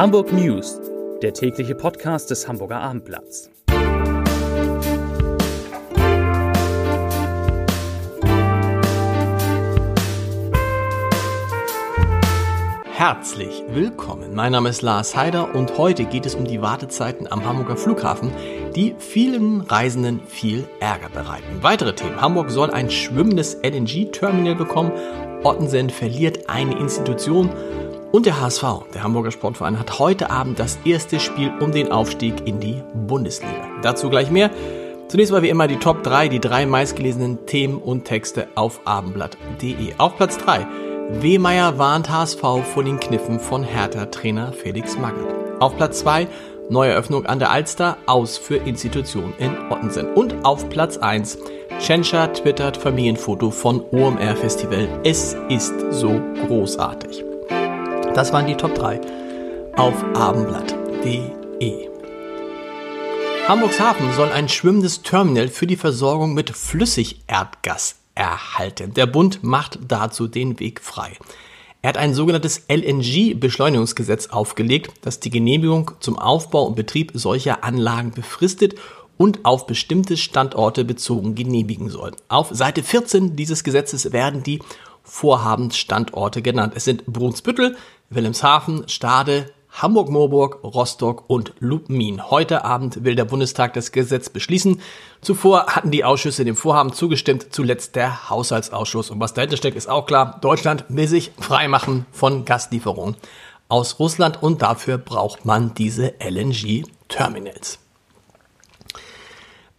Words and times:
Hamburg 0.00 0.32
News, 0.32 0.80
der 1.20 1.34
tägliche 1.34 1.74
Podcast 1.74 2.30
des 2.30 2.48
Hamburger 2.48 2.80
Abendblatts. 2.80 3.50
Herzlich 12.86 13.62
willkommen. 13.68 14.34
Mein 14.34 14.52
Name 14.52 14.70
ist 14.70 14.80
Lars 14.80 15.14
Heider 15.14 15.54
und 15.54 15.76
heute 15.76 16.06
geht 16.06 16.24
es 16.24 16.34
um 16.34 16.46
die 16.46 16.62
Wartezeiten 16.62 17.30
am 17.30 17.44
Hamburger 17.44 17.76
Flughafen, 17.76 18.32
die 18.74 18.94
vielen 18.98 19.60
Reisenden 19.60 20.22
viel 20.26 20.66
Ärger 20.80 21.10
bereiten. 21.10 21.58
Weitere 21.60 21.94
Themen. 21.94 22.18
Hamburg 22.18 22.50
soll 22.50 22.70
ein 22.70 22.90
schwimmendes 22.90 23.58
LNG-Terminal 23.62 24.54
bekommen. 24.54 24.92
Ottensen 25.42 25.90
verliert 25.90 26.48
eine 26.48 26.78
Institution 26.78 27.50
und 28.12 28.26
der 28.26 28.40
HSV, 28.40 28.64
der 28.94 29.02
Hamburger 29.02 29.30
Sportverein, 29.30 29.78
hat 29.78 29.98
heute 29.98 30.30
Abend 30.30 30.58
das 30.58 30.78
erste 30.84 31.20
Spiel 31.20 31.52
um 31.60 31.72
den 31.72 31.92
Aufstieg 31.92 32.46
in 32.46 32.60
die 32.60 32.82
Bundesliga. 32.94 33.68
Dazu 33.82 34.10
gleich 34.10 34.30
mehr. 34.30 34.50
Zunächst 35.08 35.32
mal 35.32 35.42
wie 35.42 35.48
immer 35.48 35.66
die 35.66 35.78
Top 35.78 36.02
3, 36.02 36.28
die 36.28 36.40
drei 36.40 36.66
meistgelesenen 36.66 37.46
Themen 37.46 37.78
und 37.78 38.04
Texte 38.04 38.46
auf 38.54 38.80
abendblatt.de. 38.84 39.94
Auf 39.98 40.16
Platz 40.16 40.38
3. 40.38 40.66
Wehmeier 41.20 41.78
warnt 41.78 42.08
HSV 42.08 42.40
vor 42.40 42.84
den 42.84 43.00
Kniffen 43.00 43.40
von 43.40 43.64
Hertha-Trainer 43.64 44.52
Felix 44.52 44.96
Magath. 44.96 45.34
Auf 45.60 45.76
Platz 45.76 46.00
2. 46.00 46.28
Neueröffnung 46.68 47.26
an 47.26 47.40
der 47.40 47.50
Alster, 47.50 47.96
aus 48.06 48.38
für 48.38 48.56
Institutionen 48.56 49.34
in 49.38 49.56
Ottensen. 49.70 50.12
Und 50.14 50.44
auf 50.44 50.68
Platz 50.68 50.96
1. 50.96 51.38
Tschentscher 51.80 52.32
twittert 52.32 52.76
Familienfoto 52.76 53.50
von 53.50 53.82
OMR 53.90 54.36
Festival. 54.36 54.88
Es 55.02 55.36
ist 55.48 55.74
so 55.90 56.20
großartig. 56.46 57.29
Das 58.14 58.32
waren 58.32 58.48
die 58.48 58.56
Top 58.56 58.74
3 58.74 59.00
auf 59.76 59.94
abendblatt.de. 60.14 61.88
Hamburgs 63.46 63.78
Hafen 63.78 64.12
soll 64.14 64.32
ein 64.32 64.48
schwimmendes 64.48 65.02
Terminal 65.02 65.46
für 65.46 65.68
die 65.68 65.76
Versorgung 65.76 66.34
mit 66.34 66.50
Flüssigerdgas 66.50 67.96
erhalten. 68.16 68.94
Der 68.94 69.06
Bund 69.06 69.44
macht 69.44 69.78
dazu 69.86 70.26
den 70.26 70.58
Weg 70.58 70.80
frei. 70.80 71.16
Er 71.82 71.90
hat 71.90 71.98
ein 71.98 72.12
sogenanntes 72.12 72.64
LNG-Beschleunigungsgesetz 72.68 74.26
aufgelegt, 74.26 74.92
das 75.02 75.20
die 75.20 75.30
Genehmigung 75.30 75.92
zum 76.00 76.18
Aufbau 76.18 76.64
und 76.64 76.74
Betrieb 76.74 77.12
solcher 77.14 77.62
Anlagen 77.62 78.10
befristet 78.10 78.74
und 79.18 79.44
auf 79.44 79.66
bestimmte 79.66 80.16
Standorte 80.16 80.84
bezogen 80.84 81.36
genehmigen 81.36 81.90
soll. 81.90 82.12
Auf 82.28 82.48
Seite 82.50 82.82
14 82.82 83.36
dieses 83.36 83.62
Gesetzes 83.62 84.12
werden 84.12 84.42
die 84.42 84.58
Vorhabensstandorte 85.02 86.42
genannt. 86.42 86.74
Es 86.76 86.84
sind 86.84 87.06
Brunsbüttel, 87.06 87.76
Wilhelmshaven, 88.10 88.88
Stade, 88.88 89.52
Hamburg-Moorburg, 89.72 90.64
Rostock 90.64 91.24
und 91.28 91.54
Lubmin. 91.60 92.30
Heute 92.30 92.64
Abend 92.64 93.04
will 93.04 93.14
der 93.14 93.24
Bundestag 93.24 93.72
das 93.74 93.92
Gesetz 93.92 94.28
beschließen. 94.28 94.80
Zuvor 95.20 95.66
hatten 95.66 95.90
die 95.90 96.04
Ausschüsse 96.04 96.44
dem 96.44 96.56
Vorhaben 96.56 96.92
zugestimmt, 96.92 97.48
zuletzt 97.50 97.96
der 97.96 98.30
Haushaltsausschuss. 98.30 99.10
Und 99.10 99.20
was 99.20 99.34
dahinter 99.34 99.56
steckt, 99.56 99.76
ist 99.76 99.88
auch 99.88 100.06
klar. 100.06 100.38
Deutschland 100.40 100.84
will 100.88 101.08
sich 101.08 101.30
freimachen 101.38 102.06
von 102.10 102.44
Gaslieferungen 102.44 103.16
aus 103.68 104.00
Russland 104.00 104.42
und 104.42 104.62
dafür 104.62 104.98
braucht 104.98 105.44
man 105.44 105.74
diese 105.74 106.14
LNG-Terminals. 106.18 107.78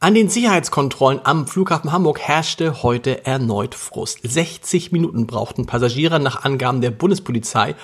An 0.03 0.15
den 0.15 0.29
Sicherheitskontrollen 0.29 1.21
am 1.25 1.45
Flughafen 1.45 1.91
Hamburg 1.91 2.19
herrschte 2.19 2.81
heute 2.81 3.23
erneut 3.27 3.75
Frust. 3.75 4.17
60 4.23 4.91
Minuten 4.91 5.27
brauchten 5.27 5.67
Passagiere 5.67 6.19
nach 6.19 6.43
Angaben 6.43 6.81
der 6.81 6.89
Bundespolizei, 6.89 7.75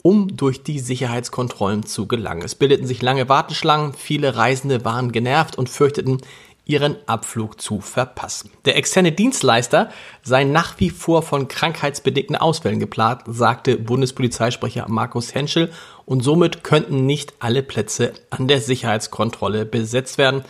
um 0.00 0.36
durch 0.36 0.62
die 0.62 0.78
Sicherheitskontrollen 0.78 1.84
zu 1.84 2.06
gelangen. 2.06 2.42
Es 2.42 2.54
bildeten 2.54 2.86
sich 2.86 3.02
lange 3.02 3.28
Warteschlangen, 3.28 3.92
viele 3.92 4.36
Reisende 4.36 4.84
waren 4.84 5.10
genervt 5.10 5.58
und 5.58 5.68
fürchteten, 5.68 6.18
ihren 6.64 6.96
Abflug 7.06 7.60
zu 7.60 7.80
verpassen. 7.80 8.50
Der 8.66 8.76
externe 8.76 9.10
Dienstleister 9.10 9.90
sei 10.22 10.44
nach 10.44 10.78
wie 10.78 10.90
vor 10.90 11.22
von 11.22 11.48
krankheitsbedingten 11.48 12.36
Ausfällen 12.36 12.78
geplant, 12.78 13.22
sagte 13.26 13.78
Bundespolizeisprecher 13.78 14.86
Markus 14.88 15.34
Henschel, 15.34 15.72
und 16.06 16.22
somit 16.22 16.62
könnten 16.62 17.04
nicht 17.04 17.34
alle 17.40 17.64
Plätze 17.64 18.12
an 18.30 18.46
der 18.46 18.60
Sicherheitskontrolle 18.60 19.66
besetzt 19.66 20.18
werden 20.18 20.44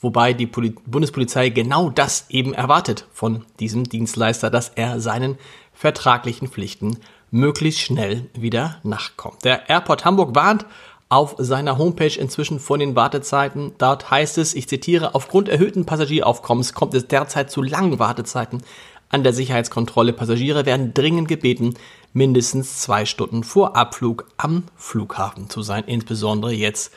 wobei 0.00 0.32
die 0.32 0.46
Poli 0.46 0.74
Bundespolizei 0.86 1.50
genau 1.50 1.90
das 1.90 2.26
eben 2.30 2.54
erwartet 2.54 3.06
von 3.12 3.44
diesem 3.58 3.84
Dienstleister, 3.84 4.50
dass 4.50 4.70
er 4.70 5.00
seinen 5.00 5.38
vertraglichen 5.72 6.48
Pflichten 6.48 6.98
möglichst 7.30 7.80
schnell 7.80 8.26
wieder 8.34 8.80
nachkommt. 8.82 9.44
Der 9.44 9.68
Airport 9.68 10.04
Hamburg 10.04 10.34
warnt 10.34 10.66
auf 11.08 11.34
seiner 11.38 11.76
Homepage 11.76 12.18
inzwischen 12.18 12.60
von 12.60 12.80
den 12.80 12.94
Wartezeiten. 12.96 13.72
Dort 13.78 14.10
heißt 14.10 14.38
es, 14.38 14.54
ich 14.54 14.68
zitiere, 14.68 15.14
aufgrund 15.14 15.48
erhöhten 15.48 15.84
Passagieraufkommens 15.84 16.72
kommt 16.72 16.94
es 16.94 17.08
derzeit 17.08 17.50
zu 17.50 17.62
langen 17.62 17.98
Wartezeiten 17.98 18.62
an 19.10 19.24
der 19.24 19.32
Sicherheitskontrolle. 19.32 20.12
Passagiere 20.12 20.66
werden 20.66 20.94
dringend 20.94 21.26
gebeten, 21.26 21.74
mindestens 22.12 22.80
zwei 22.80 23.04
Stunden 23.04 23.42
vor 23.42 23.76
Abflug 23.76 24.26
am 24.36 24.64
Flughafen 24.76 25.50
zu 25.50 25.62
sein, 25.62 25.84
insbesondere 25.86 26.52
jetzt 26.52 26.92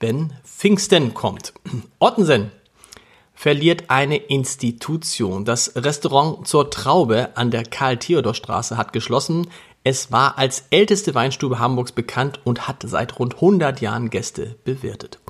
wenn 0.00 0.32
Pfingsten 0.44 1.14
kommt. 1.14 1.52
Ottensen 1.98 2.50
verliert 3.34 3.84
eine 3.88 4.16
Institution. 4.16 5.44
Das 5.44 5.72
Restaurant 5.76 6.46
zur 6.48 6.70
Traube 6.70 7.36
an 7.36 7.50
der 7.50 7.62
Karl-Theodor-Straße 7.62 8.76
hat 8.76 8.92
geschlossen. 8.92 9.48
Es 9.84 10.10
war 10.10 10.38
als 10.38 10.64
älteste 10.70 11.14
Weinstube 11.14 11.60
Hamburgs 11.60 11.92
bekannt 11.92 12.40
und 12.44 12.66
hat 12.66 12.82
seit 12.84 13.18
rund 13.18 13.36
100 13.36 13.80
Jahren 13.80 14.10
Gäste 14.10 14.56
bewirtet. 14.64 15.20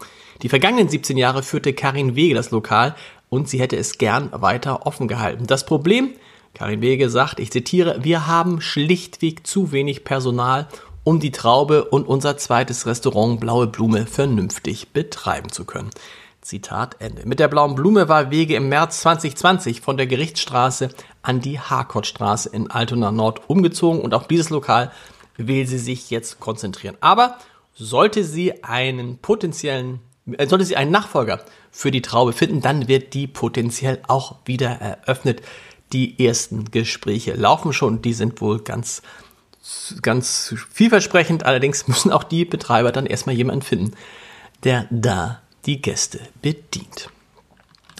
Die 0.43 0.49
vergangenen 0.49 0.89
17 0.89 1.19
Jahre 1.19 1.43
führte 1.43 1.75
Karin 1.75 2.17
Wege 2.17 2.35
das 2.35 2.51
Lokal 2.51 2.95
und 3.29 3.49
sie 3.49 3.61
hätte 3.61 3.77
es 3.77 3.99
gern 3.99 4.31
weiter 4.33 4.87
offen 4.87 5.07
gehalten. 5.07 5.47
Das 5.47 5.67
Problem, 5.67 6.15
Karin 6.55 6.81
Wege 6.81 7.11
sagt, 7.11 7.41
ich 7.41 7.51
zitiere, 7.51 8.03
wir 8.03 8.27
haben 8.27 8.61
schlichtweg 8.61 9.47
zu 9.47 9.71
wenig 9.71 10.05
Personal 10.05 10.67
um 11.09 11.21
die 11.21 11.33
Traube 11.33 11.87
und 11.87 12.07
unser 12.07 12.37
zweites 12.37 12.85
Restaurant 12.85 13.41
Blaue 13.41 13.67
Blume 13.67 14.05
vernünftig 14.05 14.89
betreiben 14.93 15.51
zu 15.51 15.65
können. 15.65 15.89
Zitat 16.43 16.97
Ende. 16.99 17.25
Mit 17.25 17.41
der 17.41 17.49
Blauen 17.49 17.75
Blume 17.75 18.11
war 18.11 18.31
Wege 18.31 18.57
im 18.57 18.69
März 18.69 19.01
2020 19.01 19.81
von 19.81 19.97
der 19.97 20.07
Gerichtsstraße 20.07 20.91
an 21.23 21.41
die 21.41 21.59
Harkottstraße 21.59 22.51
in 22.51 22.71
Altona 22.71 23.11
Nord 23.11 23.49
umgezogen 23.49 24.03
und 24.03 24.13
auf 24.13 24.29
dieses 24.29 24.51
Lokal 24.51 24.93
will 25.39 25.67
sie 25.67 25.79
sich 25.79 26.11
jetzt 26.11 26.41
konzentrieren. 26.41 26.99
Aber 27.01 27.39
sollte 27.73 28.23
sie 28.23 28.63
einen 28.63 29.17
potenziellen, 29.17 30.01
äh, 30.31 30.47
sollte 30.47 30.67
sie 30.67 30.77
einen 30.77 30.91
Nachfolger 30.91 31.41
für 31.71 31.91
die 31.91 32.03
Traube 32.03 32.35
finden, 32.35 32.61
dann 32.61 32.87
wird 32.87 33.15
die 33.15 33.27
potenziell 33.27 34.03
auch 34.09 34.37
wieder 34.45 34.73
eröffnet. 34.73 35.41
Die 35.95 36.23
ersten 36.23 36.67
Gespräche 36.71 37.33
laufen 37.33 37.73
schon, 37.73 38.03
die 38.03 38.13
sind 38.13 38.43
wohl 38.43 38.59
ganz 38.59 39.01
ganz 40.03 40.55
vielversprechend. 40.71 41.45
Allerdings 41.45 41.89
müssen 41.89 42.13
auch 42.13 42.25
die 42.25 42.45
Betreiber 42.45 42.93
dann 42.93 43.07
erstmal 43.07 43.37
jemanden 43.37 43.63
finden, 43.63 43.95
der 44.65 44.87
da 44.91 45.41
die 45.67 45.83
Gäste 45.83 46.21
bedient. 46.43 47.11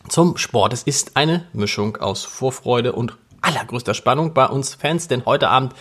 Zum 0.09 0.37
Sport. 0.37 0.73
Es 0.73 0.83
ist 0.85 1.17
eine 1.17 1.45
Mischung 1.53 1.97
aus 1.97 2.25
Vorfreude 2.25 2.93
und 2.93 3.17
allergrößter 3.43 3.95
Spannung 3.95 4.35
bei 4.35 4.47
uns 4.47 4.75
Fans, 4.75 5.09
denn 5.09 5.27
heute 5.27 5.49
Abend 5.49 5.75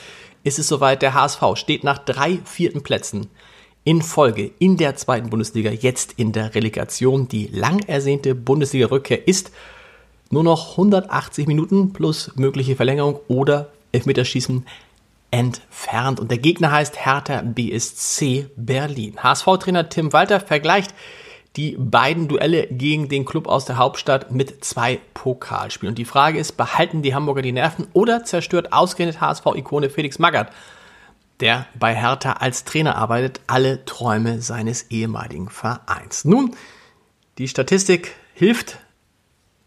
ist 0.43 0.59
es 0.59 0.67
soweit. 0.67 1.01
Der 1.01 1.13
HSV 1.13 1.41
steht 1.55 1.83
nach 1.83 1.97
drei 1.97 2.39
vierten 2.43 2.83
Plätzen 2.83 3.29
in 3.83 4.01
Folge 4.01 4.51
in 4.59 4.75
der 4.75 4.97
zweiten 4.97 5.29
Bundesliga, 5.29 5.71
jetzt 5.71 6.13
in 6.17 6.33
der 6.33 6.55
Relegation. 6.55 7.29
Die 7.29 7.47
lang 7.47 7.79
ersehnte 7.87 8.35
Bundesliga-Rückkehr 8.35 9.27
ist 9.27 9.51
nur 10.29 10.43
noch 10.43 10.71
180 10.71 11.47
Minuten 11.47 11.93
plus 11.93 12.31
mögliche 12.35 12.75
Verlängerung 12.75 13.19
oder 13.29 13.69
Elfmeterschießen 13.93 14.65
entfernt. 15.31 16.19
Und 16.19 16.31
der 16.31 16.37
Gegner 16.37 16.71
heißt 16.71 17.05
Hertha 17.05 17.41
BSC 17.41 18.49
Berlin. 18.55 19.17
HSV-Trainer 19.21 19.89
Tim 19.89 20.13
Walter 20.13 20.39
vergleicht 20.39 20.93
die 21.55 21.75
beiden 21.77 22.27
Duelle 22.27 22.67
gegen 22.67 23.09
den 23.09 23.25
Club 23.25 23.47
aus 23.47 23.65
der 23.65 23.77
Hauptstadt 23.77 24.31
mit 24.31 24.63
zwei 24.63 24.99
Pokalspielen. 25.13 25.91
Und 25.91 25.97
die 25.97 26.05
Frage 26.05 26.37
ist, 26.37 26.55
behalten 26.55 27.01
die 27.01 27.15
Hamburger 27.15 27.41
die 27.41 27.51
Nerven 27.51 27.87
oder 27.93 28.23
zerstört 28.23 28.71
ausgerechnet 28.73 29.19
HSV-Ikone 29.19 29.89
Felix 29.89 30.19
Magath, 30.19 30.51
der 31.39 31.65
bei 31.75 31.95
Hertha 31.95 32.33
als 32.33 32.63
Trainer 32.63 32.95
arbeitet, 32.95 33.41
alle 33.47 33.85
Träume 33.85 34.41
seines 34.41 34.91
ehemaligen 34.91 35.49
Vereins? 35.49 36.25
Nun, 36.25 36.55
die 37.39 37.47
Statistik 37.47 38.15
hilft 38.35 38.77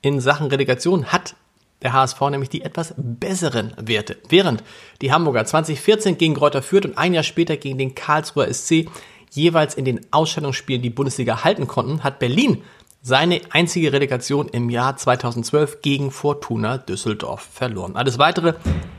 in 0.00 0.20
Sachen 0.20 0.46
Relegation, 0.46 1.06
hat 1.06 1.34
der 1.82 1.92
HSV 1.92 2.20
nämlich 2.30 2.50
die 2.50 2.62
etwas 2.62 2.94
besseren 2.96 3.72
Werte. 3.78 4.18
Während 4.28 4.62
die 5.00 5.12
Hamburger 5.12 5.44
2014 5.44 6.18
gegen 6.18 6.34
Kräuter 6.34 6.62
Fürth 6.62 6.84
und 6.84 6.98
ein 6.98 7.14
Jahr 7.14 7.22
später 7.22 7.56
gegen 7.56 7.78
den 7.78 7.94
Karlsruher 7.94 8.52
SC 8.52 8.86
jeweils 9.30 9.74
in 9.74 9.84
den 9.84 10.00
Ausstellungsspielen 10.10 10.82
die 10.82 10.90
Bundesliga 10.90 11.44
halten 11.44 11.66
konnten, 11.66 12.02
hat 12.02 12.18
Berlin 12.18 12.62
seine 13.02 13.40
einzige 13.50 13.92
Relegation 13.92 14.48
im 14.48 14.68
Jahr 14.68 14.96
2012 14.96 15.80
gegen 15.80 16.10
Fortuna 16.10 16.78
Düsseldorf 16.78 17.40
verloren. 17.40 17.96
Alles 17.96 18.18
weitere 18.18 18.54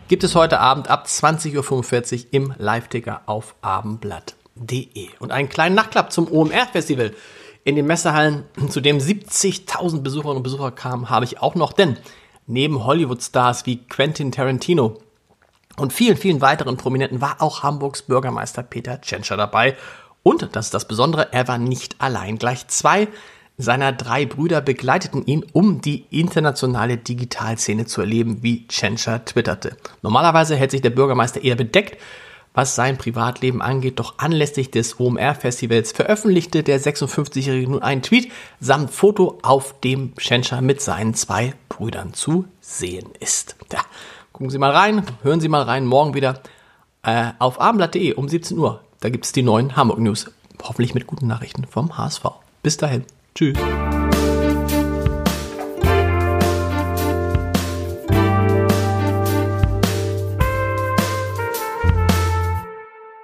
gibt 0.08 0.24
es 0.24 0.36
heute 0.36 0.60
Abend 0.60 0.90
ab 0.90 1.06
20.45 1.08 2.18
Uhr 2.18 2.26
im 2.32 2.54
Live-Ticker 2.58 3.22
auf 3.28 3.56
abendblatt.de. 3.62 5.10
Und 5.20 5.32
einen 5.32 5.50
kleinen 5.50 5.76
Nachklapp 5.76 6.12
zum 6.12 6.32
OMR-Festival 6.32 7.14
in 7.64 7.76
den 7.76 7.86
Messehallen, 7.86 8.46
zu 8.70 8.82
dem 8.82 8.98
70.000 8.98 10.02
Besucherinnen 10.02 10.38
und 10.38 10.44
Besucher 10.44 10.72
kamen, 10.72 11.12
habe 11.12 11.26
ich 11.26 11.40
auch 11.40 11.54
noch, 11.54 11.74
denn 11.74 11.98
neben 12.52 12.84
Hollywood-Stars 12.84 13.66
wie 13.66 13.78
Quentin 13.78 14.32
Tarantino 14.32 15.00
und 15.78 15.94
vielen, 15.94 16.18
vielen 16.18 16.42
weiteren 16.42 16.78
Prominenten 16.78 17.22
war 17.22 17.42
auch 17.42 17.64
Hamburgs 17.64 18.04
Bürgermeister 18.04 18.62
Peter 18.62 19.00
Tschentscher 19.02 19.38
dabei. 19.38 19.76
Und, 20.22 20.50
das 20.56 20.66
ist 20.68 20.74
das 20.74 20.88
Besondere, 20.88 21.32
er 21.32 21.48
war 21.48 21.58
nicht 21.58 21.96
allein. 22.00 22.38
Gleich 22.38 22.68
zwei 22.68 23.08
seiner 23.58 23.92
drei 23.92 24.26
Brüder 24.26 24.62
begleiteten 24.62 25.26
ihn, 25.26 25.46
um 25.54 25.82
die 25.82 26.06
internationale 26.10 26.98
Digitalszene 26.98 27.86
zu 27.86 28.02
erleben, 28.02 28.44
wie 28.44 28.68
Tschentscher 28.68 29.24
twitterte. 29.24 29.78
Normalerweise 30.02 30.56
hält 30.56 30.72
sich 30.72 30.82
der 30.82 30.90
Bürgermeister 30.90 31.44
eher 31.44 31.56
bedeckt, 31.56 31.98
was 32.54 32.76
sein 32.76 32.98
Privatleben 32.98 33.62
angeht, 33.62 34.00
doch 34.00 34.16
anlässlich 34.18 34.72
des 34.72 35.00
OMR-Festivals 35.00 35.92
veröffentlichte 35.92 36.64
der 36.64 36.82
56-Jährige 36.82 37.70
nun 37.70 37.82
einen 37.82 38.02
Tweet 38.02 38.32
samt 38.60 38.92
Foto, 38.92 39.40
auf 39.42 39.80
dem 39.82 40.16
Tschentscher 40.16 40.62
mit 40.62 40.82
seinen 40.82 41.14
zwei 41.14 41.54
Brüdern 41.70 42.14
zu 42.14 42.46
sehen 42.60 43.10
ist. 43.20 43.56
Ja, 43.72 43.80
gucken 44.34 44.50
Sie 44.50 44.58
mal 44.58 44.72
rein, 44.72 45.04
hören 45.24 45.40
Sie 45.40 45.50
mal 45.50 45.64
rein, 45.64 45.86
morgen 45.86 46.14
wieder 46.14 46.42
äh, 47.04 47.32
auf 47.40 47.62
abendblatt.de 47.62 48.14
um 48.14 48.28
17 48.28 48.58
Uhr. 48.58 48.82
Da 49.00 49.10
gibt 49.10 49.26
es 49.26 49.32
die 49.32 49.44
neuen 49.44 49.76
Hamburg 49.76 50.00
News, 50.00 50.30
hoffentlich 50.62 50.94
mit 50.94 51.08
guten 51.08 51.28
Nachrichten 51.28 51.66
vom 51.66 51.98
HSV. 51.98 52.26
Bis 52.62 52.78
dahin. 52.78 53.06
Tschüss. 53.34 53.58